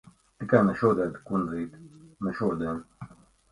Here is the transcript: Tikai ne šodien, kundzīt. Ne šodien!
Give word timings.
Tikai 0.43 0.61
ne 0.69 0.73
šodien, 0.79 1.11
kundzīt. 1.27 1.77
Ne 2.29 2.37
šodien! 2.43 2.83